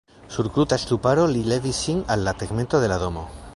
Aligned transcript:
Sur 0.35 0.47
kruta 0.55 0.79
ŝtuparo 0.83 1.27
li 1.35 1.43
levis 1.53 1.83
sin 1.89 2.01
al 2.17 2.27
la 2.29 2.35
tegmento 2.43 2.83
de 2.87 2.93
la 2.95 3.01
domo. 3.07 3.31